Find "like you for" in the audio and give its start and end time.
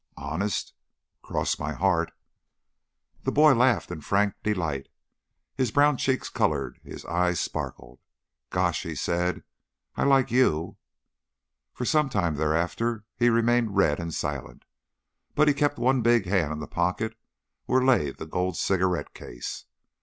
10.05-11.85